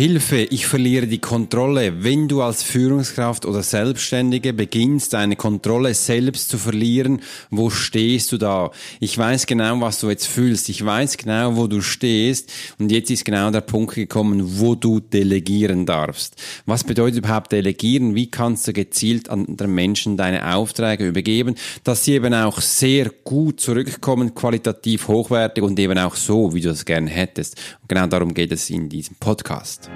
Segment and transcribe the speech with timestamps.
[0.00, 2.02] Hilfe, ich verliere die Kontrolle.
[2.02, 7.20] Wenn du als Führungskraft oder Selbstständige beginnst, deine Kontrolle selbst zu verlieren,
[7.50, 8.70] wo stehst du da?
[8.98, 10.70] Ich weiß genau, was du jetzt fühlst.
[10.70, 12.50] Ich weiß genau, wo du stehst.
[12.78, 16.34] Und jetzt ist genau der Punkt gekommen, wo du delegieren darfst.
[16.64, 18.14] Was bedeutet überhaupt delegieren?
[18.14, 23.60] Wie kannst du gezielt anderen Menschen deine Aufträge übergeben, dass sie eben auch sehr gut
[23.60, 27.58] zurückkommen, qualitativ hochwertig und eben auch so, wie du es gerne hättest.
[27.82, 29.89] Und genau darum geht es in diesem Podcast.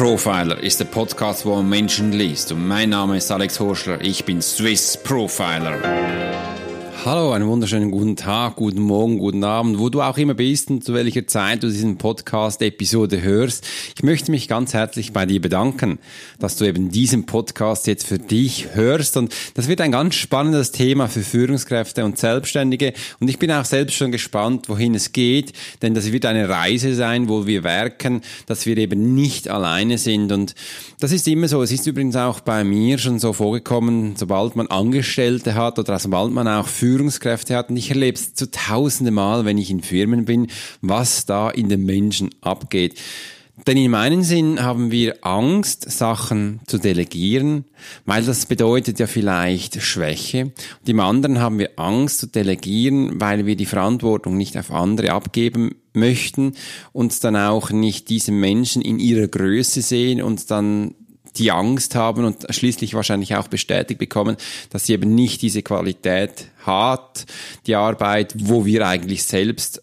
[0.00, 2.52] Profiler ist der Podcast, wo man Menschen liest.
[2.52, 4.00] Und mein Name ist Alex Horschler.
[4.00, 6.59] Ich bin Swiss Profiler.
[7.02, 10.84] Hallo, einen wunderschönen guten Tag, guten Morgen, guten Abend, wo du auch immer bist und
[10.84, 13.66] zu welcher Zeit du diesen Podcast-Episode hörst.
[13.96, 15.98] Ich möchte mich ganz herzlich bei dir bedanken,
[16.40, 20.72] dass du eben diesen Podcast jetzt für dich hörst und das wird ein ganz spannendes
[20.72, 25.54] Thema für Führungskräfte und Selbstständige und ich bin auch selbst schon gespannt, wohin es geht,
[25.80, 30.32] denn das wird eine Reise sein, wo wir werken, dass wir eben nicht alleine sind
[30.32, 30.54] und
[30.98, 31.62] das ist immer so.
[31.62, 36.30] Es ist übrigens auch bei mir schon so vorgekommen, sobald man Angestellte hat oder sobald
[36.32, 37.70] man auch Führungskräfte Führungskräfte hat.
[37.70, 40.48] Und ich erlebe es zu tausende Mal, wenn ich in Firmen bin,
[40.80, 42.98] was da in den Menschen abgeht.
[43.66, 47.66] Denn in meinem Sinn haben wir Angst, Sachen zu delegieren,
[48.06, 50.44] weil das bedeutet ja vielleicht Schwäche.
[50.44, 55.12] Und im anderen haben wir Angst zu delegieren, weil wir die Verantwortung nicht auf andere
[55.12, 56.54] abgeben möchten
[56.92, 60.94] und dann auch nicht diese Menschen in ihrer Größe sehen und dann
[61.36, 64.36] die Angst haben und schließlich wahrscheinlich auch bestätigt bekommen,
[64.70, 67.26] dass sie eben nicht diese Qualität hat,
[67.66, 69.82] die Arbeit, wo wir eigentlich selbst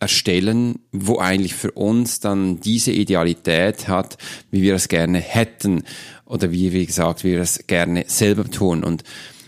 [0.00, 4.18] erstellen, wo eigentlich für uns dann diese Idealität hat,
[4.50, 5.84] wie wir es gerne hätten
[6.26, 8.84] oder wie, wie gesagt, wir es gerne selber tun.
[8.84, 9.02] Und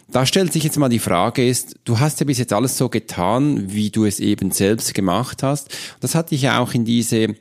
[0.09, 2.89] da stellt sich jetzt mal die Frage ist, du hast ja bis jetzt alles so
[2.89, 5.69] getan, wie du es eben selbst gemacht hast.
[6.01, 7.35] Das hat dich ja auch in diese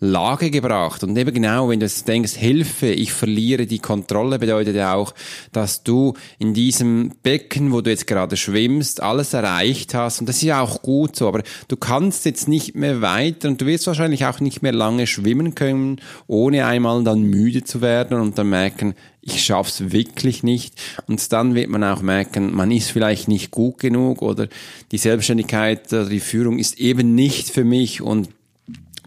[0.00, 1.04] Lage gebracht.
[1.04, 5.14] Und eben genau, wenn du denkst, Hilfe, ich verliere die Kontrolle, bedeutet ja auch,
[5.52, 10.20] dass du in diesem Becken, wo du jetzt gerade schwimmst, alles erreicht hast.
[10.20, 13.60] Und das ist ja auch gut so, aber du kannst jetzt nicht mehr weiter und
[13.60, 18.18] du wirst wahrscheinlich auch nicht mehr lange schwimmen können, ohne einmal dann müde zu werden
[18.18, 20.74] und dann merken, ich schaff's wirklich nicht.
[21.06, 24.48] Und dann wird man auch merken, man ist vielleicht nicht gut genug oder
[24.92, 28.30] die Selbstständigkeit oder die Führung ist eben nicht für mich und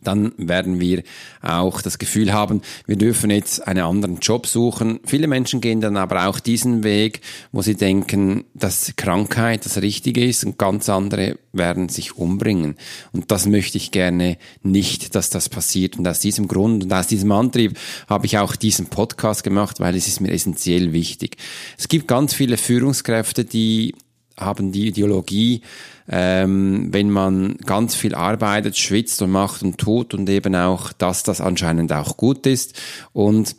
[0.03, 1.03] dann werden wir
[1.41, 4.99] auch das Gefühl haben, wir dürfen jetzt einen anderen Job suchen.
[5.05, 7.21] Viele Menschen gehen dann aber auch diesen Weg,
[7.51, 12.75] wo sie denken, dass Krankheit das Richtige ist und ganz andere werden sich umbringen.
[13.11, 15.97] Und das möchte ich gerne nicht, dass das passiert.
[15.97, 17.77] Und aus diesem Grund und aus diesem Antrieb
[18.07, 21.37] habe ich auch diesen Podcast gemacht, weil es ist mir essentiell wichtig.
[21.77, 23.95] Es gibt ganz viele Führungskräfte, die
[24.37, 25.61] haben die Ideologie,
[26.09, 31.23] ähm, wenn man ganz viel arbeitet, schwitzt und macht und tut und eben auch, dass
[31.23, 32.79] das anscheinend auch gut ist.
[33.13, 33.55] Und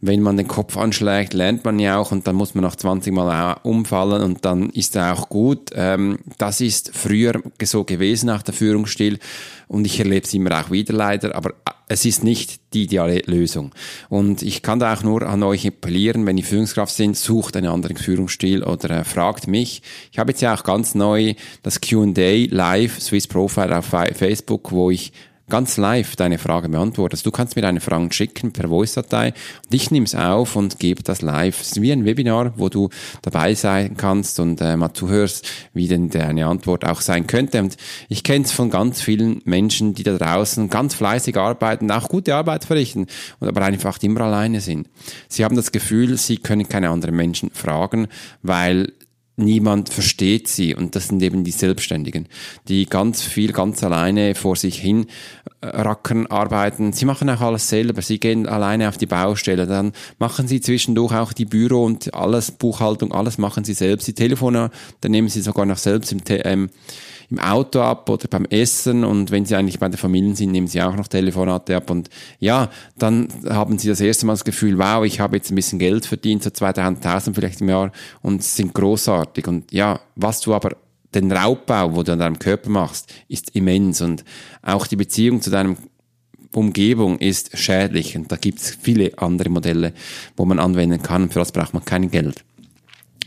[0.00, 3.12] wenn man den Kopf anschlägt, lernt man ja auch und dann muss man noch 20
[3.12, 5.70] Mal umfallen und dann ist er auch gut.
[5.74, 9.18] Ähm, das ist früher so gewesen nach der Führungsstil
[9.68, 11.54] und ich erlebe es immer auch wieder leider, aber
[11.88, 13.72] es ist nicht die ideale Lösung.
[14.08, 17.68] Und ich kann da auch nur an euch appellieren, wenn ihr Führungskraft sind, sucht einen
[17.68, 19.82] anderen Führungsstil oder äh, fragt mich.
[20.10, 24.90] Ich habe jetzt ja auch ganz neu das Q&A live Swiss Profile auf Facebook, wo
[24.90, 25.12] ich
[25.48, 27.24] ganz live deine Frage beantwortest.
[27.24, 31.02] Du kannst mir deine Fragen schicken per Voice-Datei und ich nehme es auf und gebe
[31.02, 31.60] das live.
[31.60, 32.88] Es ist wie ein Webinar, wo du
[33.22, 37.60] dabei sein kannst und äh, mal zuhörst, wie denn deine Antwort auch sein könnte.
[37.60, 37.76] Und
[38.08, 42.34] ich kenne es von ganz vielen Menschen, die da draußen ganz fleißig arbeiten, auch gute
[42.34, 43.06] Arbeit verrichten
[43.38, 44.88] und aber einfach immer alleine sind.
[45.28, 48.08] Sie haben das Gefühl, sie können keine anderen Menschen fragen,
[48.42, 48.92] weil
[49.36, 52.26] niemand versteht sie und das sind eben die Selbstständigen,
[52.68, 55.06] die ganz viel ganz alleine vor sich hin
[55.60, 56.92] äh, rackern, arbeiten.
[56.92, 58.00] Sie machen auch alles selber.
[58.02, 59.66] Sie gehen alleine auf die Baustelle.
[59.66, 64.08] Dann machen sie zwischendurch auch die Büro und alles, Buchhaltung, alles machen sie selbst.
[64.08, 64.70] Die Telefone,
[65.00, 66.70] dann nehmen sie sogar noch selbst im, ähm,
[67.30, 70.66] im Auto ab oder beim Essen und wenn sie eigentlich bei der Familie sind, nehmen
[70.66, 72.08] sie auch noch Telefonate ab und
[72.38, 75.78] ja, dann haben sie das erste Mal das Gefühl, wow, ich habe jetzt ein bisschen
[75.78, 77.92] Geld verdient, so 2000 vielleicht im Jahr
[78.22, 80.76] und sind großartig und ja, was du aber
[81.14, 84.24] den Raubbau, wo du an deinem Körper machst, ist immens und
[84.62, 85.76] auch die Beziehung zu deinem
[86.56, 89.92] Umgebung ist schädlich und da gibt es viele andere Modelle,
[90.36, 91.28] wo man anwenden kann.
[91.28, 92.44] Für das braucht man kein Geld.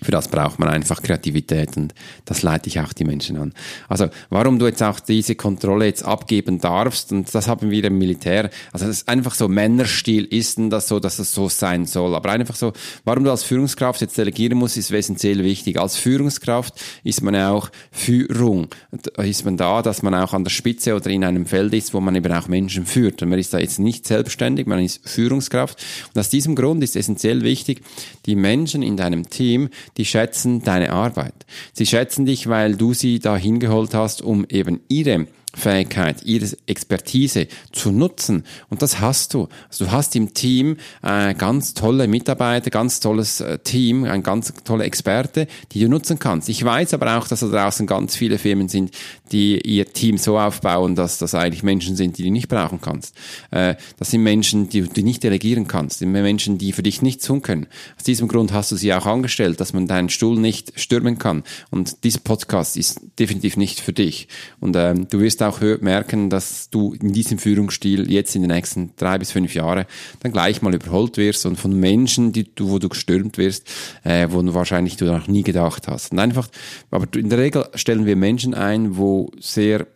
[0.01, 1.93] Für das braucht man einfach Kreativität und
[2.25, 3.53] das leite ich auch die Menschen an.
[3.87, 7.97] Also warum du jetzt auch diese Kontrolle jetzt abgeben darfst und das haben wir im
[7.97, 11.85] Militär, also das ist einfach so Männerstil ist denn das so, dass es so sein
[11.85, 12.15] soll.
[12.15, 12.73] Aber einfach so,
[13.03, 15.79] warum du als Führungskraft jetzt delegieren musst, ist essentiell wichtig.
[15.79, 16.73] Als Führungskraft
[17.03, 18.67] ist man ja auch Führung.
[18.91, 21.93] Da ist man da, dass man auch an der Spitze oder in einem Feld ist,
[21.93, 23.21] wo man eben auch Menschen führt.
[23.21, 25.83] Und man ist da jetzt nicht selbstständig, man ist Führungskraft.
[26.13, 27.81] Und aus diesem Grund ist essentiell wichtig,
[28.25, 31.45] die Menschen in deinem Team, die schätzen deine Arbeit.
[31.73, 37.47] Sie schätzen dich, weil du sie da hingeholt hast, um eben ihre Fähigkeit, ihre Expertise
[37.71, 38.43] zu nutzen.
[38.69, 39.47] Und das hast du.
[39.67, 44.53] Also du hast im Team äh, ganz tolle Mitarbeiter, ganz tolles äh, Team, ein ganz
[44.63, 46.49] tolle Experte, die du nutzen kannst.
[46.49, 48.91] Ich weiß aber auch, dass da draußen ganz viele Firmen sind,
[49.31, 53.15] die ihr Team so aufbauen, dass das eigentlich Menschen sind, die du nicht brauchen kannst.
[53.49, 55.95] Äh, das sind Menschen, die du nicht delegieren kannst.
[55.95, 57.65] Das sind Menschen, die für dich nichts tun können.
[57.97, 61.43] Aus diesem Grund hast du sie auch angestellt, dass man deinen Stuhl nicht stürmen kann.
[61.71, 64.27] Und dieser Podcast ist definitiv nicht für dich.
[64.59, 68.95] Und ähm, du wirst auch merken, dass du in diesem Führungsstil jetzt in den nächsten
[68.95, 69.85] drei bis fünf Jahren
[70.21, 73.67] dann gleich mal überholt wirst und von Menschen, die du, wo du gestürmt wirst,
[74.03, 76.11] äh, wo du wahrscheinlich du noch nie gedacht hast.
[76.11, 76.47] Und einfach,
[76.91, 79.87] aber in der Regel stellen wir Menschen ein, wo sehr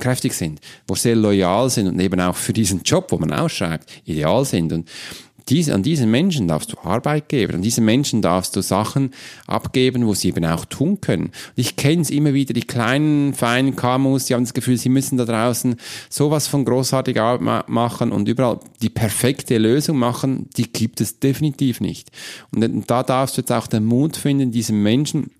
[0.00, 3.88] kräftig sind, wo sehr loyal sind und eben auch für diesen Job, wo man ausschreibt,
[4.04, 4.72] ideal sind.
[4.72, 4.88] Und
[5.48, 9.10] diese, an diesen Menschen darfst du Arbeit geben, an diesen Menschen darfst du Sachen
[9.46, 11.26] abgeben, wo sie eben auch tun können.
[11.26, 14.88] Und ich kenne es immer wieder, die kleinen, feinen KMUs, die haben das Gefühl, sie
[14.88, 15.76] müssen da draußen
[16.08, 17.18] sowas von großartig
[17.66, 22.10] machen und überall die perfekte Lösung machen, die gibt es definitiv nicht.
[22.54, 25.30] Und da darfst du jetzt auch den Mut finden, diesen Menschen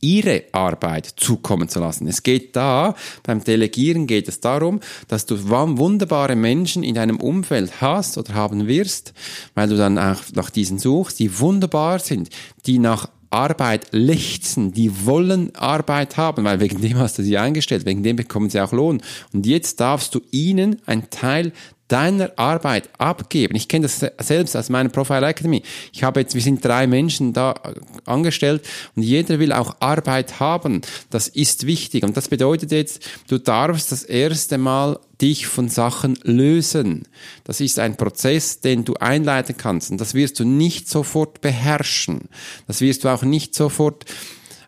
[0.00, 2.06] ihre Arbeit zukommen zu lassen.
[2.06, 7.80] Es geht da, beim Delegieren geht es darum, dass du wunderbare Menschen in deinem Umfeld
[7.80, 9.12] hast oder haben wirst,
[9.54, 12.30] weil du dann auch nach diesen suchst, die wunderbar sind,
[12.66, 17.84] die nach Arbeit lechzen, die wollen Arbeit haben, weil wegen dem hast du sie eingestellt,
[17.84, 19.02] wegen dem bekommen sie auch Lohn.
[19.32, 21.52] Und jetzt darfst du ihnen einen Teil
[21.88, 23.56] deiner Arbeit abgeben.
[23.56, 25.62] Ich kenne das selbst aus meiner Profile Academy.
[25.92, 27.74] Ich habe jetzt, wir sind drei Menschen da äh,
[28.04, 28.62] angestellt
[28.94, 30.82] und jeder will auch Arbeit haben.
[31.10, 32.04] Das ist wichtig.
[32.04, 37.08] Und das bedeutet jetzt, du darfst das erste Mal dich von Sachen lösen.
[37.44, 39.90] Das ist ein Prozess, den du einleiten kannst.
[39.90, 42.28] Und das wirst du nicht sofort beherrschen.
[42.66, 44.04] Das wirst du auch nicht sofort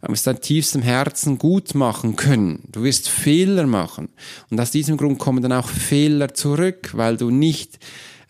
[0.03, 2.65] aus deinem tiefstem Herzen gut machen können.
[2.73, 4.09] Du wirst Fehler machen.
[4.51, 7.79] Und aus diesem Grund kommen dann auch Fehler zurück, weil du nicht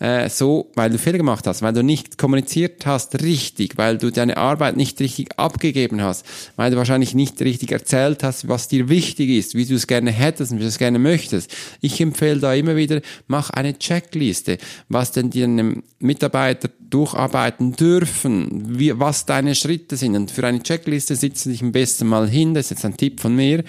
[0.00, 4.11] äh, so, weil du Fehler gemacht hast, weil du nicht kommuniziert hast richtig, weil du
[4.11, 6.25] deine Arbeit nicht richtig abgegeben hast,
[6.56, 10.11] weil du wahrscheinlich nicht richtig erzählt hast, was dir wichtig ist, wie du es gerne
[10.11, 11.55] hättest und wie du es gerne möchtest.
[11.81, 14.58] Ich empfehle da immer wieder, mach eine Checkliste,
[14.88, 20.17] was denn deine Mitarbeiter durcharbeiten dürfen, wie, was deine Schritte sind.
[20.17, 22.96] Und für eine Checkliste sitzt du dich am besten mal hin, das ist jetzt ein
[22.96, 23.62] Tipp von mir,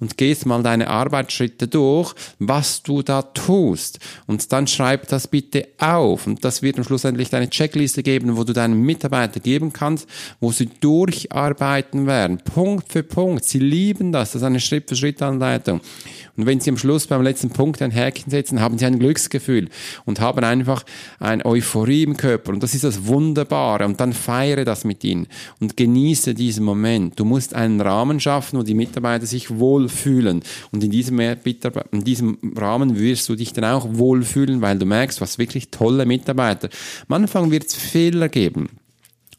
[0.00, 3.98] und gehst mal deine Arbeitsschritte durch, was du da tust.
[4.26, 6.26] Und dann schreib das bitte auf.
[6.26, 10.08] Und das wird am Schluss endlich deine Checkliste geben, wo du deinen Mitarbeiter geben kannst,
[10.40, 12.38] wo sie durcharbeiten werden.
[12.38, 13.44] Punkt für Punkt.
[13.44, 14.32] Sie lieben das.
[14.32, 15.80] Das ist eine Schritt-für-Schritt-Anleitung.
[16.36, 19.68] Und wenn sie am Schluss beim letzten Punkt ein Häkchen setzen, haben sie ein Glücksgefühl
[20.04, 20.84] und haben einfach
[21.18, 22.52] ein Euphorie im Körper.
[22.52, 23.84] Und das ist das Wunderbare.
[23.84, 25.26] Und dann feiere das mit ihnen
[25.60, 27.18] und genieße diesen Moment.
[27.18, 30.42] Du musst einen Rahmen schaffen, wo die Mitarbeiter sich wohlfühlen.
[30.70, 35.20] Und in diesem, in diesem Rahmen wirst du dich dann auch wohlfühlen, weil du merkst,
[35.20, 36.68] was wirklich tolle Mitarbeiter.
[37.08, 38.77] Am Anfang wird es Fehler geben.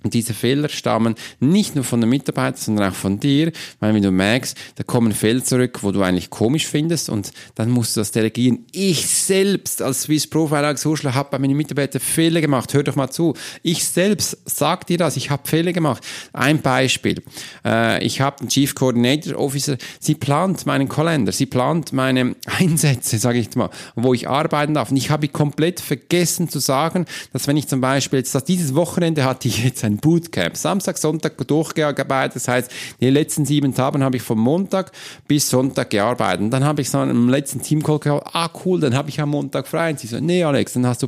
[0.02, 3.52] Und diese Fehler stammen nicht nur von den Mitarbeitern, sondern auch von dir,
[3.82, 7.70] weil wenn du merkst, da kommen Fehler zurück, wo du eigentlich komisch findest und dann
[7.70, 8.66] musst du das delegieren.
[8.72, 12.74] Ich selbst als Swiss Profiler Social habe bei meinen Mitarbeitern Fehler gemacht.
[12.74, 13.34] Hör doch mal zu.
[13.62, 16.02] Ich selbst sag dir das, ich habe Fehler gemacht.
[16.32, 17.22] Ein Beispiel.
[17.66, 23.18] Äh, ich habe einen Chief Coordinator Officer, sie plant meinen Kalender, sie plant meine Einsätze,
[23.18, 24.92] sage ich mal, wo ich arbeiten darf.
[24.92, 28.76] Und ich habe komplett vergessen zu sagen, dass wenn ich zum Beispiel jetzt, dass dieses
[28.76, 30.56] Wochenende hatte ich jetzt ein Bootcamp.
[30.56, 32.36] Samstag, Sonntag durchgearbeitet.
[32.36, 34.92] Das heißt, die letzten sieben Tage habe ich von Montag
[35.28, 36.42] bis Sonntag gearbeitet.
[36.42, 39.30] Und dann habe ich so im letzten Teamcall gehabt, ah cool, dann habe ich am
[39.30, 39.92] Montag frei.
[39.92, 41.08] Und sie so, nee Alex, dann hast du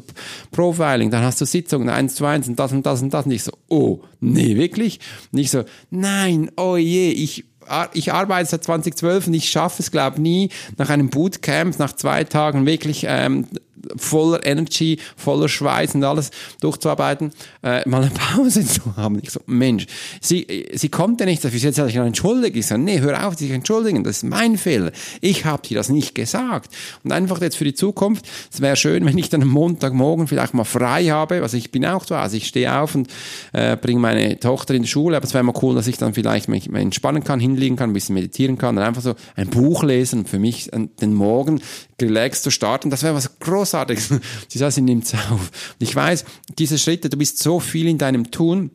[0.51, 3.25] Profiling, dann hast du Sitzungen, eins zu eins und das und das und das.
[3.25, 4.99] Und ich so, oh, nee, wirklich?
[5.31, 7.45] Und ich so, nein, oh je, ich
[7.93, 12.23] ich arbeite seit 2012 und ich schaffe es, glaube nie, nach einem Bootcamp, nach zwei
[12.23, 13.47] Tagen wirklich ähm,
[13.95, 17.31] voller Energy, voller Schweiß und alles durchzuarbeiten,
[17.63, 19.19] äh, mal eine Pause zu haben.
[19.21, 19.87] Ich so, Mensch,
[20.19, 22.55] sie, sie kommt ja nicht dafür, sie hat sich entschuldigt.
[22.55, 24.91] Ich so, nee, hör auf, sich entschuldigen, das ist mein Fehler.
[25.21, 26.73] Ich habe dir das nicht gesagt.
[27.03, 30.53] Und einfach jetzt für die Zukunft, es wäre schön, wenn ich dann am Montagmorgen vielleicht
[30.53, 33.09] mal frei habe, also ich bin auch so, also ich stehe auf und
[33.53, 36.13] äh, bringe meine Tochter in die Schule, aber es wäre mal cool, dass ich dann
[36.13, 39.83] vielleicht mich entspannen kann, hinlegen kann, ein bisschen meditieren kann und einfach so ein Buch
[39.83, 41.61] lesen für mich den Morgen
[42.01, 44.09] relaxed zu starten, das wäre was Großartiges.
[44.47, 45.31] Sie sagt, sie nimmt es auf.
[45.31, 46.25] Und ich weiß,
[46.57, 48.71] diese Schritte, du bist so viel in deinem Tun,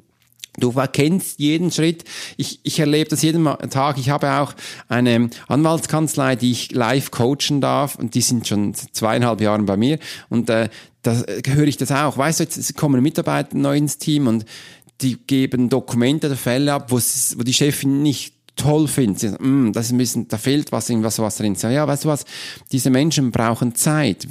[0.59, 2.05] Du kennst jeden Schritt.
[2.37, 3.99] Ich, ich erlebe das jeden Tag.
[3.99, 4.55] Ich habe auch
[4.89, 9.99] eine Anwaltskanzlei, die ich live coachen darf und die sind schon zweieinhalb Jahre bei mir
[10.29, 10.69] und äh,
[11.03, 12.17] da höre ich das auch.
[12.17, 14.45] Weißt du, jetzt kommen Mitarbeiter neu ins Team und
[15.03, 19.93] die geben Dokumente der Fälle ab, wo die Chefin nicht toll sagt, mm, das ist
[19.93, 21.55] ein bisschen, da fehlt was, irgendwas was drin.
[21.55, 22.25] So, ja, weißt du was?
[22.73, 24.27] Diese Menschen brauchen Zeit.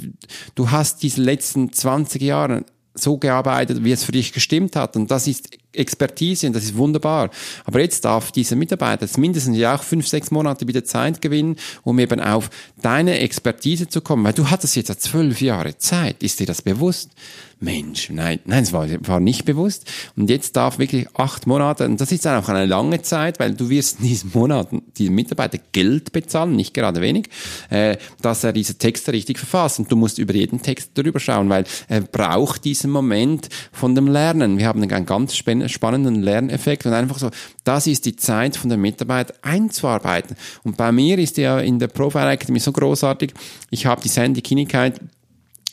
[0.54, 2.64] Du hast diese letzten 20 Jahre
[2.94, 4.96] so gearbeitet, wie es für dich gestimmt hat.
[4.96, 7.30] Und das ist Expertise und das ist wunderbar.
[7.64, 11.98] Aber jetzt darf dieser Mitarbeiter mindestens ja auch fünf, sechs Monate wieder Zeit gewinnen, um
[11.98, 12.50] eben auf
[12.82, 14.24] deine Expertise zu kommen.
[14.24, 16.22] Weil du hattest jetzt zwölf Jahre Zeit.
[16.22, 17.10] Ist dir das bewusst?
[17.58, 19.90] Mensch, nein, nein, es war, war nicht bewusst.
[20.14, 23.54] Und jetzt darf wirklich acht Monate, und das ist dann auch eine lange Zeit, weil
[23.54, 27.30] du wirst in diesen Monaten die Mitarbeiter Geld bezahlen, nicht gerade wenig,
[27.70, 29.78] äh, dass er diese Texte richtig verfasst.
[29.78, 34.06] Und du musst über jeden Text drüber schauen, weil er braucht diesen Moment von dem
[34.06, 34.58] Lernen.
[34.58, 35.34] Wir haben einen ganz
[35.68, 37.30] spannenden Lerneffekt und einfach so,
[37.64, 40.36] das ist die Zeit von der Mitarbeiter einzuarbeiten.
[40.62, 43.32] Und bei mir ist ja in der Profile Academy so großartig,
[43.70, 45.00] ich habe die Sandy Kinnigkeit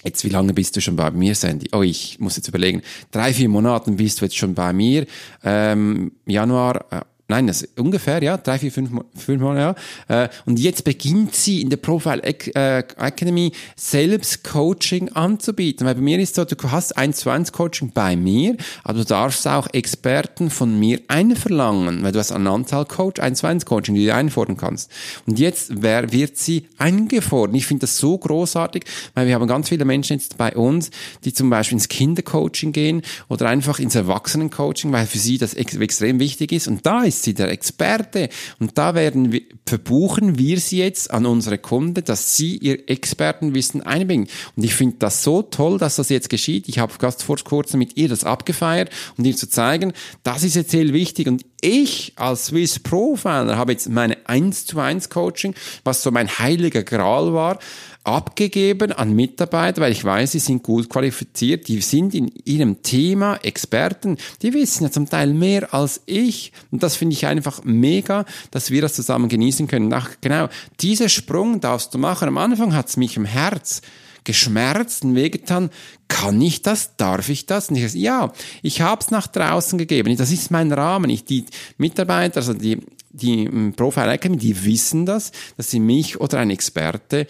[0.04, 1.70] Jetzt, wie lange bist du schon bei mir, Sandy?
[1.72, 2.82] Oh, ich muss jetzt überlegen.
[3.12, 5.06] Drei, vier Monaten bist du jetzt schon bei mir.
[5.44, 7.02] Ähm, Januar, äh,
[7.34, 9.76] Nein, das ungefähr, ja, drei, vier, fünf, fünf Monate,
[10.08, 10.26] ja.
[10.26, 15.88] Äh, und jetzt beginnt sie in der Profile äh, Academy selbst Coaching anzubieten.
[15.88, 19.06] Weil bei mir ist so, du hast eins zu eins Coaching bei mir, aber du
[19.06, 23.66] darfst auch Experten von mir einverlangen, weil du hast eine Anzahl Coach, eins zu eins
[23.66, 24.92] Coaching, die du einfordern kannst.
[25.26, 27.56] Und jetzt wer, wird sie eingefordert.
[27.56, 28.84] Ich finde das so großartig,
[29.16, 30.92] weil wir haben ganz viele Menschen jetzt bei uns,
[31.24, 35.76] die zum Beispiel ins Kindercoaching gehen oder einfach ins Erwachsenencoaching, weil für sie das ex
[35.78, 36.68] extrem wichtig ist.
[36.68, 38.30] Und da ist ist sie der Experte.
[38.60, 43.82] Und da werden wir, verbuchen wir sie jetzt an unsere Kunden, dass sie ihr Expertenwissen
[43.82, 44.28] einbringen.
[44.56, 46.68] Und ich finde das so toll, dass das jetzt geschieht.
[46.68, 50.56] Ich habe ganz vor kurzem mit ihr das abgefeiert, um ihr zu zeigen, das ist
[50.56, 51.28] jetzt sehr wichtig.
[51.28, 56.28] Und ich als Swiss Profiler habe jetzt meine 1 zu 1 Coaching, was so mein
[56.28, 57.58] heiliger Gral war,
[58.04, 63.38] abgegeben an Mitarbeiter, weil ich weiß, sie sind gut qualifiziert, die sind in ihrem Thema
[63.38, 68.26] Experten, die wissen ja zum Teil mehr als ich und das finde ich einfach mega,
[68.52, 69.94] dass wir das zusammen genießen können.
[69.94, 70.50] Ach, genau,
[70.82, 72.28] dieser Sprung darfst du machen.
[72.28, 73.82] Am Anfang hat es mich im Herz
[74.24, 75.70] geschmerzt und wehgetan.
[76.08, 76.96] Kann ich das?
[76.98, 77.70] Darf ich das?
[77.70, 80.16] Und ich sage, ja, ich habe es nach draußen gegeben.
[80.18, 81.10] Das ist mein Rahmen.
[81.10, 81.46] Ich, die
[81.78, 82.80] Mitarbeiter, also die,
[83.12, 87.28] die Profile Academy, die wissen das, dass sie mich oder ein Experte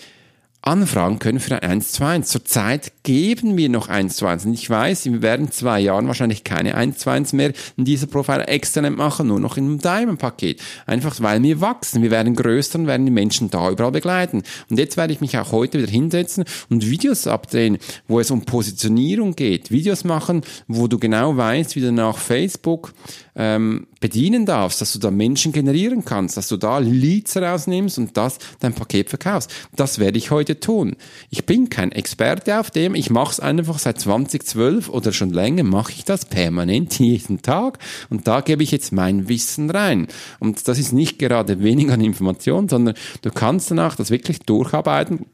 [0.63, 2.29] anfragen können für ein 1 zu 1.
[2.29, 4.45] Zurzeit geben wir noch 1 zu 1.
[4.45, 8.07] Und ich weiß, wir werden zwei Jahren wahrscheinlich keine 1 zu 1 mehr in dieser
[8.07, 10.61] Profile Excellent machen, nur noch in einem Diamond-Paket.
[10.85, 12.01] Einfach weil wir wachsen.
[12.01, 14.43] Wir werden größer und werden die Menschen da überall begleiten.
[14.69, 17.77] Und jetzt werde ich mich auch heute wieder hinsetzen und Videos abdrehen,
[18.07, 19.69] wo es um Positionierung geht.
[19.69, 22.93] Videos machen, wo du genau weißt, wie du nach Facebook
[23.35, 28.15] ähm, bedienen darfst, dass du da Menschen generieren kannst, dass du da Leads rausnimmst und
[28.17, 29.51] das dein Paket verkaufst.
[29.75, 30.95] Das werde ich heute tun.
[31.29, 35.63] Ich bin kein Experte auf dem, ich mache es einfach seit 2012 oder schon länger
[35.63, 37.79] mache ich das permanent jeden Tag
[38.09, 40.07] und da gebe ich jetzt mein Wissen rein.
[40.39, 45.25] Und das ist nicht gerade weniger an Information, sondern du kannst danach das wirklich durcharbeiten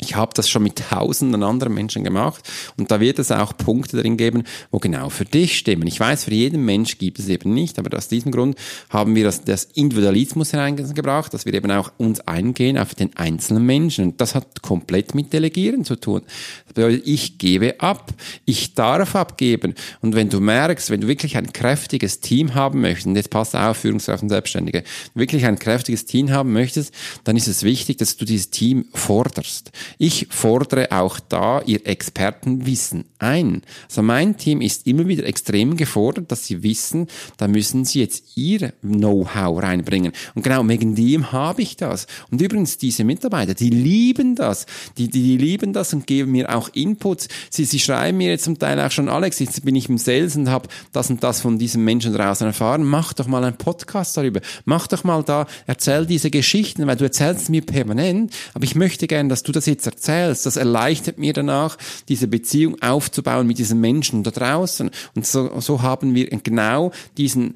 [0.00, 4.00] ich habe das schon mit tausenden anderen Menschen gemacht und da wird es auch Punkte
[4.00, 5.86] drin geben, wo genau für dich stimmen.
[5.86, 8.56] Ich weiß, für jeden Mensch gibt es eben nicht, aber aus diesem Grund
[8.88, 13.64] haben wir das, das Individualismus hereingebracht, dass wir eben auch uns eingehen auf den einzelnen
[13.64, 14.04] Menschen.
[14.06, 16.22] Und das hat komplett mit Delegieren zu tun.
[16.66, 18.12] Das bedeutet, ich gebe ab,
[18.44, 19.74] ich darf abgeben.
[20.00, 23.54] Und wenn du merkst, wenn du wirklich ein kräftiges Team haben möchtest, und jetzt passt
[23.54, 28.16] auf, Führungskraft und Selbstständige, wirklich ein kräftiges Team haben möchtest, dann ist es wichtig, dass
[28.16, 29.72] du dieses Team forderst.
[29.98, 33.62] Ich fordere auch da ihr Expertenwissen ein.
[33.88, 37.06] Also mein Team ist immer wieder extrem gefordert, dass sie wissen,
[37.36, 40.12] da müssen sie jetzt ihr Know-how reinbringen.
[40.34, 42.06] Und genau wegen dem habe ich das.
[42.30, 44.66] Und übrigens, diese Mitarbeiter, die lieben das.
[44.98, 47.28] Die, die, die lieben das und geben mir auch Inputs.
[47.50, 50.36] Sie, sie schreiben mir jetzt zum Teil auch schon, Alex, jetzt bin ich im Sales
[50.36, 52.84] und habe das und das von diesem Menschen draußen erfahren.
[52.84, 54.40] Mach doch mal einen Podcast darüber.
[54.64, 59.06] Mach doch mal da, erzähl diese Geschichten, weil du erzählst mir permanent, aber ich möchte
[59.06, 61.76] gerne, dass du das jetzt jetzt erzählst, das erleichtert mir danach,
[62.08, 64.90] diese Beziehung aufzubauen mit diesen Menschen da draußen.
[65.14, 67.54] Und so, so haben wir genau diesen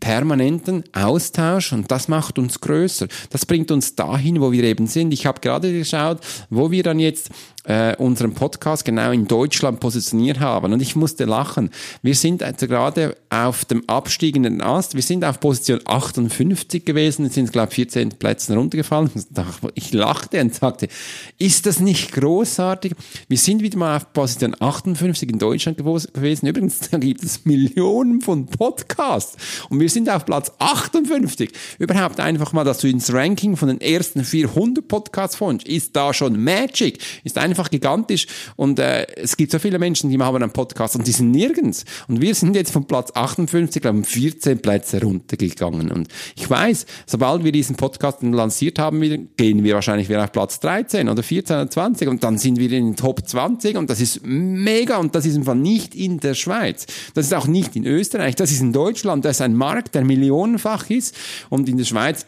[0.00, 3.08] permanenten Austausch und das macht uns größer.
[3.30, 5.12] Das bringt uns dahin, wo wir eben sind.
[5.12, 6.18] Ich habe gerade geschaut,
[6.50, 7.30] wo wir dann jetzt
[7.64, 10.72] äh, unseren Podcast genau in Deutschland positioniert haben.
[10.72, 11.70] Und ich musste lachen.
[12.02, 14.94] Wir sind also gerade auf dem abstiegenden Ast.
[14.94, 19.10] Wir sind auf Position 58 gewesen, sind, glaube ich, 14 Plätze runtergefallen.
[19.74, 20.88] Ich lachte und sagte,
[21.38, 22.92] ist das nicht großartig?
[23.28, 26.46] Wir sind wieder mal auf Position 58 in Deutschland gewesen.
[26.46, 29.36] Übrigens, da gibt es Millionen von Podcasts.
[29.70, 31.50] Und wir sind auf Platz 58.
[31.78, 36.12] Überhaupt einfach mal, dass du ins Ranking von den ersten 400 Podcasts findest, ist da
[36.12, 36.98] schon Magic.
[37.24, 40.96] Ist einfach einfach gigantisch und äh, es gibt so viele Menschen, die haben einen Podcast
[40.96, 41.84] und die sind nirgends.
[42.08, 45.90] Und wir sind jetzt von Platz 58, glaube ich, 14 Plätze runtergegangen.
[45.90, 49.00] Und ich weiß, sobald wir diesen Podcast lanciert haben,
[49.36, 52.70] gehen wir wahrscheinlich wieder auf Platz 13 oder 14 oder 20 und dann sind wir
[52.72, 56.34] in den Top 20 und das ist mega und das ist einfach nicht in der
[56.34, 56.86] Schweiz.
[57.14, 60.04] Das ist auch nicht in Österreich, das ist in Deutschland, das ist ein Markt, der
[60.04, 61.14] millionenfach ist
[61.50, 62.26] und in der Schweiz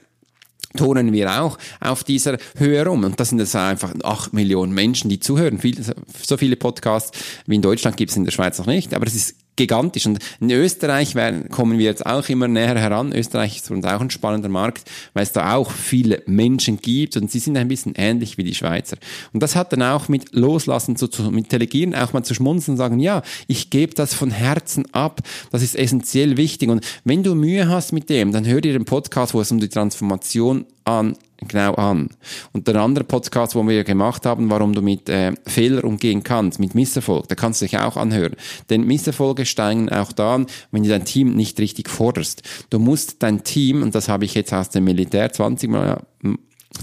[0.76, 3.04] turnen wir auch auf dieser Höhe rum.
[3.04, 5.58] Und das sind jetzt einfach acht Millionen Menschen, die zuhören.
[5.58, 5.76] Viel,
[6.22, 9.14] so viele Podcasts wie in Deutschland gibt es in der Schweiz noch nicht, aber es
[9.14, 10.06] ist gigantisch.
[10.06, 13.12] Und in Österreich werden, kommen wir jetzt auch immer näher heran.
[13.12, 17.16] Österreich ist für uns auch ein spannender Markt, weil es da auch viele Menschen gibt
[17.16, 18.96] und sie sind ein bisschen ähnlich wie die Schweizer.
[19.32, 22.74] Und das hat dann auch mit Loslassen zu tun, mit Delegieren auch mal zu schmunzeln
[22.74, 25.20] und sagen, ja, ich gebe das von Herzen ab.
[25.50, 26.68] Das ist essentiell wichtig.
[26.68, 29.60] Und wenn du Mühe hast mit dem, dann hör dir den Podcast, wo es um
[29.60, 32.10] die Transformation an genau an.
[32.52, 36.58] Und der andere Podcast, wo wir gemacht haben, warum du mit äh, Fehler umgehen kannst,
[36.58, 38.36] mit Misserfolg, da kannst du dich auch anhören.
[38.70, 42.42] Denn Misserfolge steigen auch da an, wenn du dein Team nicht richtig forderst.
[42.70, 46.02] Du musst dein Team, und das habe ich jetzt aus dem Militär 20 Mal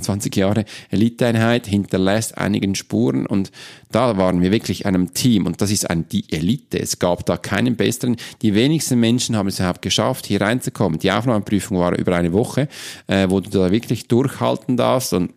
[0.02, 3.52] 20 Jahre Eliteeinheit hinterlässt einigen Spuren und
[3.92, 6.80] da waren wir wirklich einem Team und das ist ein, die Elite.
[6.80, 8.18] Es gab da keinen besseren.
[8.42, 11.00] Die wenigsten Menschen haben es überhaupt geschafft, hier reinzukommen.
[11.00, 12.68] Die Aufnahmeprüfung war über eine Woche,
[13.08, 15.32] äh, wo du da wirklich durchhalten darfst und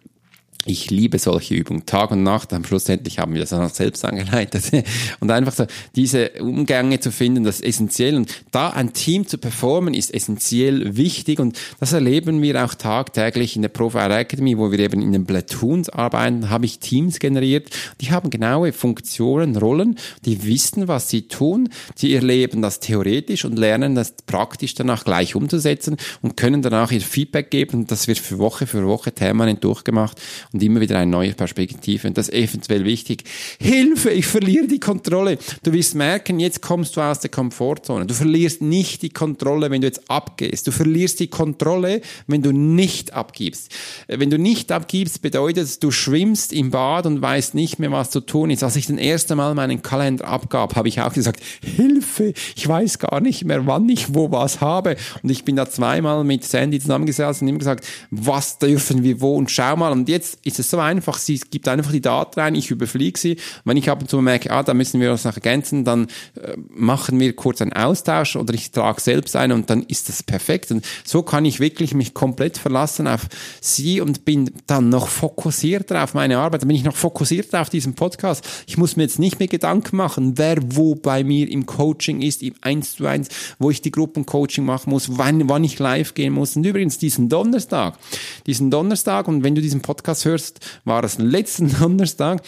[0.66, 2.52] ich liebe solche Übungen, Tag und Nacht.
[2.52, 4.64] Am schlussendlich haben wir das auch selbst angeleitet.
[5.20, 8.16] Und einfach so diese Umgänge zu finden, das ist essentiell.
[8.16, 11.38] Und da ein Team zu performen, ist essentiell wichtig.
[11.38, 15.24] Und das erleben wir auch tagtäglich in der Profile Academy, wo wir eben in den
[15.24, 17.70] Platoons arbeiten, habe ich Teams generiert.
[18.00, 21.68] Die haben genaue Funktionen, Rollen, die wissen, was sie tun.
[21.94, 27.00] Sie erleben das theoretisch und lernen das praktisch danach gleich umzusetzen und können danach ihr
[27.00, 27.80] Feedback geben.
[27.80, 30.20] Und das wird für Woche für Woche permanent durchgemacht
[30.56, 32.08] und immer wieder eine neue Perspektive.
[32.08, 33.24] Und das ist eventuell wichtig.
[33.60, 35.36] Hilfe, ich verliere die Kontrolle.
[35.62, 38.06] Du wirst merken, jetzt kommst du aus der Komfortzone.
[38.06, 40.66] Du verlierst nicht die Kontrolle, wenn du jetzt abgehst.
[40.66, 43.70] Du verlierst die Kontrolle, wenn du nicht abgibst.
[44.08, 48.20] Wenn du nicht abgibst, bedeutet, du schwimmst im Bad und weißt nicht mehr, was zu
[48.20, 48.62] tun ist.
[48.62, 52.98] Als ich das erste Mal meinen Kalender abgab, habe ich auch gesagt, Hilfe, ich weiß
[52.98, 54.96] gar nicht mehr, wann ich wo was habe.
[55.22, 59.34] Und ich bin da zweimal mit Sandy zusammengesessen und ihm gesagt, was dürfen wir wo
[59.34, 59.92] und schau mal.
[59.92, 63.36] Und jetzt ist es so einfach, sie gibt einfach die Daten rein, ich überfliege sie.
[63.64, 66.06] Wenn ich ab und zu merke, ah, da müssen wir uns noch ergänzen, dann
[66.40, 70.22] äh, machen wir kurz einen Austausch oder ich trage selbst ein und dann ist das
[70.22, 70.70] perfekt.
[70.70, 73.26] Und so kann ich wirklich mich komplett verlassen auf
[73.60, 76.62] sie und bin dann noch fokussierter auf meine Arbeit.
[76.62, 78.44] Dann bin ich noch fokussierter auf diesen Podcast.
[78.66, 82.42] Ich muss mir jetzt nicht mehr Gedanken machen, wer wo bei mir im Coaching ist,
[82.42, 83.28] im 1 zu 1,
[83.58, 86.54] wo ich die Gruppencoaching machen muss, wann, wann ich live gehen muss.
[86.56, 87.98] Und übrigens diesen Donnerstag,
[88.46, 92.42] diesen Donnerstag und wenn du diesen Podcast hörst, hörst, war es letzten Donnerstag,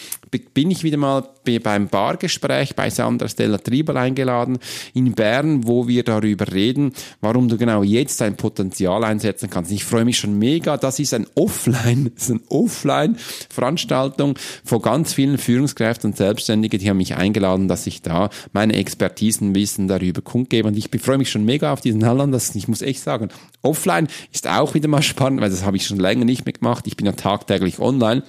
[0.53, 4.59] bin ich wieder mal beim Bargespräch bei Sandra Stella Triebel eingeladen
[4.93, 9.71] in Bern, wo wir darüber reden, warum du genau jetzt dein Potenzial einsetzen kannst.
[9.71, 10.77] Ich freue mich schon mega.
[10.77, 16.87] Das ist ein Offline, das ist eine Offline-Veranstaltung von ganz vielen Führungskräften und Selbstständigen, die
[16.87, 20.67] haben mich eingeladen, dass ich da meine Expertisen, Wissen darüber kundgebe.
[20.67, 22.29] Und ich freue mich schon mega auf diesen Halland.
[22.53, 23.29] Ich muss echt sagen,
[23.63, 26.85] Offline ist auch wieder mal spannend, weil das habe ich schon länger nicht mehr gemacht.
[26.85, 28.23] Ich bin ja tagtäglich online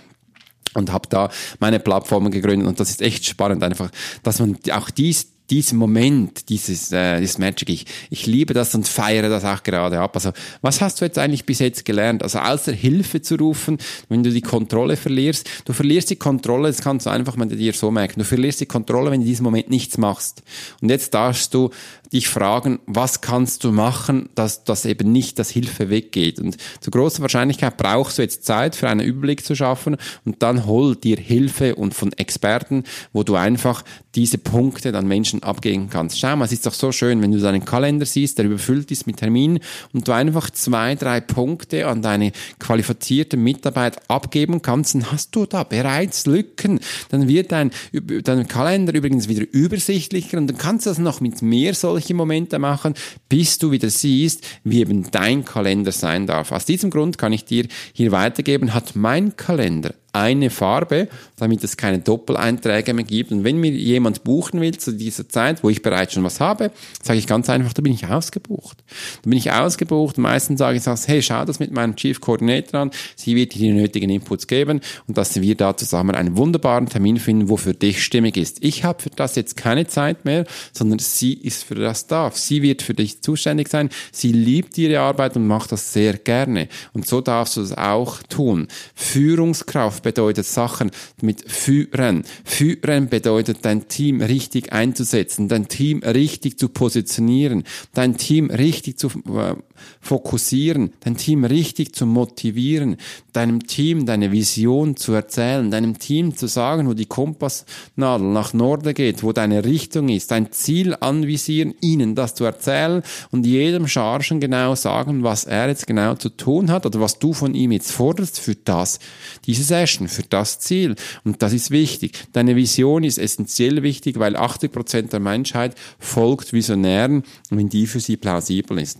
[0.75, 3.91] und habe da meine Plattformen gegründet und das ist echt spannend einfach,
[4.23, 8.87] dass man auch dies diesen Moment, dieses, äh, dieses Magic, ich, ich liebe das und
[8.87, 10.15] feiere das auch gerade ab.
[10.15, 10.31] Also,
[10.63, 12.23] was hast du jetzt eigentlich bis jetzt gelernt?
[12.23, 16.81] Also, außer Hilfe zu rufen, wenn du die Kontrolle verlierst, du verlierst die Kontrolle, das
[16.81, 19.45] kannst du einfach mal dir so merken, du verlierst die Kontrolle, wenn du in diesem
[19.45, 20.43] Moment nichts machst.
[20.81, 21.71] Und jetzt darfst du
[22.13, 26.39] dich fragen, was kannst du machen, dass das eben nicht das Hilfe weggeht.
[26.39, 30.67] Und zu großer Wahrscheinlichkeit brauchst du jetzt Zeit für einen Überblick zu schaffen und dann
[30.67, 36.19] hol dir Hilfe und von Experten, wo du einfach diese Punkte dann Menschen abgeben kannst.
[36.19, 39.07] Schau mal, es ist doch so schön, wenn du deinen Kalender siehst, der überfüllt ist
[39.07, 39.61] mit Terminen
[39.93, 45.47] und du einfach zwei, drei Punkte an deine qualifizierte Mitarbeit abgeben kannst, dann hast du
[45.47, 46.81] da bereits Lücken.
[47.11, 51.43] Dann wird dein, dein Kalender übrigens wieder übersichtlicher und dann kannst du das noch mit
[51.43, 52.95] mehr solche Momente machen,
[53.29, 56.51] bis du wieder siehst, wie eben dein Kalender sein darf.
[56.51, 61.77] Aus diesem Grund kann ich dir hier weitergeben, hat mein Kalender eine Farbe, damit es
[61.77, 63.33] keine Doppeleinträge mehr gibt.
[63.33, 66.71] Und wenn mir jemand buchen will zu dieser Zeit, wo ich bereits schon was habe,
[67.03, 68.83] sage ich ganz einfach, da bin ich ausgebucht.
[69.23, 70.19] Da bin ich ausgebucht.
[70.19, 72.91] Meistens sage ich, hey, schau das mit meinem Chief Coordinator an.
[73.17, 77.19] Sie wird dir die nötigen Inputs geben und dass wir da zusammen einen wunderbaren Termin
[77.19, 78.63] finden, wo für dich stimmig ist.
[78.63, 82.31] Ich habe für das jetzt keine Zeit mehr, sondern sie ist für das da.
[82.33, 83.91] Sie wird für dich zuständig sein.
[84.13, 86.69] Sie liebt ihre Arbeit und macht das sehr gerne.
[86.93, 88.69] Und so darfst du es auch tun.
[88.95, 92.25] Führungskraft bedeutet Sachen mit führen.
[92.45, 99.09] Führen bedeutet dein Team richtig einzusetzen, dein Team richtig zu positionieren, dein Team richtig zu
[99.09, 99.55] äh,
[100.01, 102.97] fokussieren, dein Team richtig zu motivieren,
[103.33, 108.95] deinem Team deine Vision zu erzählen, deinem Team zu sagen, wo die Kompassnadel nach Norden
[108.95, 114.41] geht, wo deine Richtung ist, dein Ziel anvisieren, ihnen das zu erzählen und jedem Chargen
[114.41, 117.93] genau sagen, was er jetzt genau zu tun hat oder was du von ihm jetzt
[117.93, 118.99] forderst für das,
[119.47, 120.97] diese Session, für das Ziel.
[121.25, 122.27] Und das ist wichtig.
[122.33, 128.01] Deine Vision ist essentiell wichtig, weil 80 Prozent der Menschheit folgt Visionären, wenn die für
[128.01, 128.99] sie plausibel ist.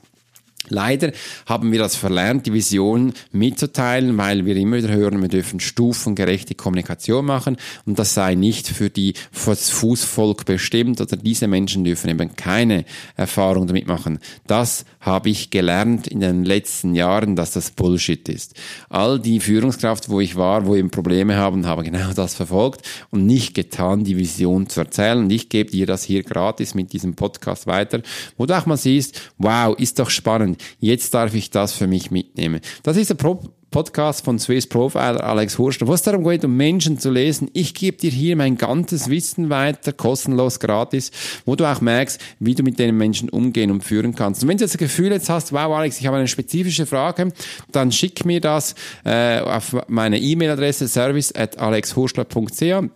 [0.71, 1.13] Leider
[1.47, 6.55] haben wir das verlernt, die Vision mitzuteilen, weil wir immer wieder hören, wir dürfen stufengerechte
[6.55, 12.37] Kommunikation machen und das sei nicht für die Fußvolk bestimmt oder diese Menschen dürfen eben
[12.37, 12.85] keine
[13.17, 14.21] Erfahrung damit machen.
[14.47, 18.55] Das habe ich gelernt in den letzten Jahren, dass das Bullshit ist.
[18.89, 23.27] All die Führungskraft, wo ich war, wo eben Probleme haben, haben genau das verfolgt und
[23.27, 25.19] nicht getan, die Vision zu erzählen.
[25.19, 28.03] Und ich gebe dir das hier gratis mit diesem Podcast weiter,
[28.37, 32.11] wo du auch mal siehst, wow, ist doch spannend jetzt darf ich das für mich
[32.11, 32.61] mitnehmen.
[32.83, 36.99] Das ist der Pro Podcast von Swiss Profiler Alex Hurster, was darum geht, um Menschen
[36.99, 37.49] zu lesen.
[37.53, 41.13] Ich gebe dir hier mein ganzes Wissen weiter, kostenlos, gratis,
[41.45, 44.43] wo du auch merkst, wie du mit den Menschen umgehen und führen kannst.
[44.43, 47.33] Und wenn du das Gefühl jetzt hast, wow Alex, ich habe eine spezifische Frage,
[47.71, 52.91] dann schick mir das äh, auf meine E-Mail-Adresse service at alexhurstler.ch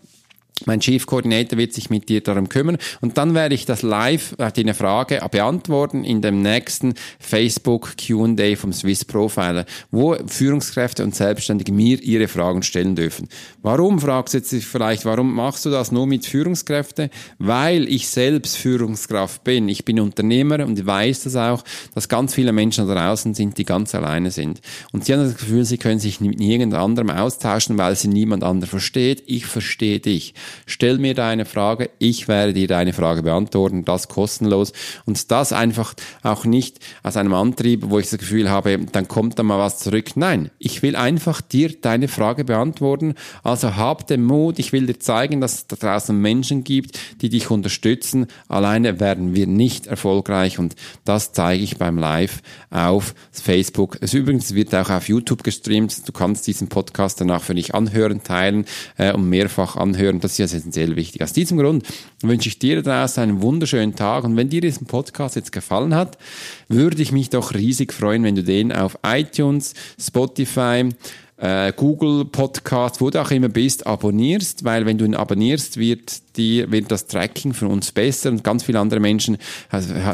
[0.67, 4.35] mein Chief Coordinator wird sich mit dir darum kümmern und dann werde ich das live,
[4.39, 11.15] äh, deine Frage beantworten in dem nächsten Facebook Q&A vom Swiss Profiler, wo Führungskräfte und
[11.15, 13.29] Selbstständige mir ihre Fragen stellen dürfen.
[13.63, 17.11] Warum, fragst du jetzt vielleicht, warum machst du das nur mit Führungskräften?
[17.39, 19.69] Weil ich selbst Führungskraft bin.
[19.69, 21.65] Ich bin Unternehmer und weiß das auch,
[21.95, 24.61] dass ganz viele Menschen da draußen sind, die ganz alleine sind.
[24.93, 28.45] Und sie haben das Gefühl, sie können sich mit niemand anderem austauschen, weil sie niemand
[28.45, 29.25] anderes versteht.
[29.27, 30.35] Ich verstehe dich.
[30.67, 34.73] Stell mir deine Frage, ich werde dir deine Frage beantworten, das kostenlos.
[35.05, 39.39] Und das einfach auch nicht aus einem Antrieb, wo ich das Gefühl habe, dann kommt
[39.39, 40.17] da mal was zurück.
[40.17, 43.15] Nein, ich will einfach dir deine Frage beantworten.
[43.43, 47.29] Also hab den Mut, ich will dir zeigen, dass es da draußen Menschen gibt, die
[47.29, 48.27] dich unterstützen.
[48.49, 52.41] Alleine werden wir nicht erfolgreich und das zeige ich beim Live
[52.71, 53.99] auf Facebook.
[54.01, 56.07] Es übrigens wird auch auf YouTube gestreamt.
[56.07, 58.65] Du kannst diesen Podcast danach für dich anhören, teilen
[58.97, 60.21] äh, und mehrfach anhören.
[60.21, 61.23] Das ist ja essentiell wichtig.
[61.23, 61.87] Aus diesem Grund
[62.23, 66.19] wünsche ich dir daraus einen wunderschönen Tag und wenn dir diesen Podcast jetzt gefallen hat,
[66.69, 70.89] würde ich mich doch riesig freuen, wenn du den auf iTunes, Spotify,
[71.37, 76.23] äh, Google Podcast, wo du auch immer bist, abonnierst, weil wenn du ihn abonnierst, wird
[76.37, 79.39] die, wird das Tracking für uns besser und ganz viele andere Menschen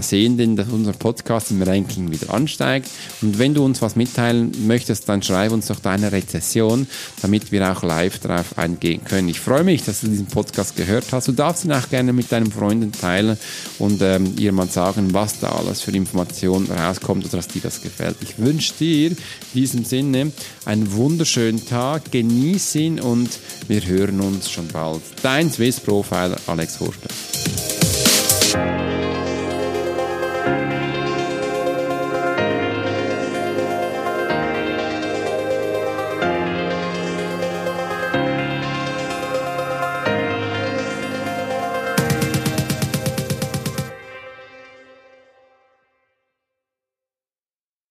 [0.00, 2.88] sehen denn, dass unser Podcast im Ranking wieder ansteigt.
[3.22, 6.86] Und wenn du uns was mitteilen möchtest, dann schreib uns doch deine Rezession,
[7.22, 9.28] damit wir auch live darauf eingehen können.
[9.28, 11.28] Ich freue mich, dass du diesen Podcast gehört hast.
[11.28, 13.38] Du darfst ihn auch gerne mit deinen Freunden teilen
[13.78, 17.82] und ähm, ihr mal sagen, was da alles für Informationen rauskommt oder dass dir das
[17.82, 18.16] gefällt.
[18.20, 19.16] Ich wünsche dir in
[19.54, 20.32] diesem Sinne
[20.64, 23.30] einen wunderschönen Tag, genieß ihn und
[23.66, 25.02] wir hören uns schon bald.
[25.22, 27.08] Dein Swiss Profi Profiler Alex Horster.